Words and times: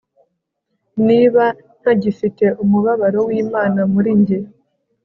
niba 1.07 1.43
ntagifite 1.81 2.45
umubabaro 2.63 3.19
w'imana 3.27 3.81
muri 3.93 4.09
njye 4.19 4.37